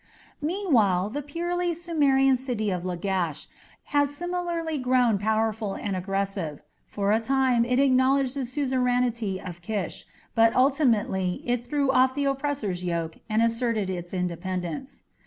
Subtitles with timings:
[0.41, 3.45] Meanwhile the purely Sumerian city of Lagash
[3.93, 6.59] had similarly grown powerful and aggressive.
[6.87, 12.25] For a time it acknowledged the suzerainty of Kish, but ultimately it threw off the
[12.25, 15.03] oppressor's yoke and asserted its independence.